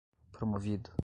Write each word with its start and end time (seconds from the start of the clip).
promovido 0.31 0.91